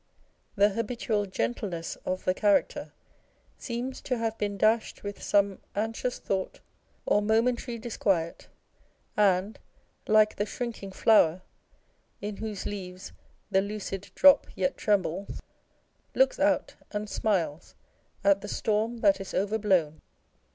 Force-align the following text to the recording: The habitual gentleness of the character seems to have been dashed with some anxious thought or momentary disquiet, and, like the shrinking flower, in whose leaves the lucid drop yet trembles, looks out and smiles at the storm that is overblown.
The 0.55 0.69
habitual 0.69 1.27
gentleness 1.27 1.95
of 2.05 2.25
the 2.25 2.33
character 2.33 2.91
seems 3.59 4.01
to 4.01 4.17
have 4.17 4.35
been 4.39 4.57
dashed 4.57 5.03
with 5.03 5.21
some 5.21 5.59
anxious 5.75 6.17
thought 6.17 6.59
or 7.05 7.21
momentary 7.21 7.77
disquiet, 7.77 8.47
and, 9.15 9.59
like 10.07 10.37
the 10.37 10.47
shrinking 10.47 10.91
flower, 10.91 11.43
in 12.19 12.37
whose 12.37 12.65
leaves 12.65 13.11
the 13.51 13.61
lucid 13.61 14.09
drop 14.15 14.47
yet 14.55 14.75
trembles, 14.75 15.39
looks 16.15 16.39
out 16.39 16.73
and 16.91 17.07
smiles 17.07 17.75
at 18.23 18.41
the 18.41 18.47
storm 18.47 19.01
that 19.01 19.21
is 19.21 19.35
overblown. 19.35 20.01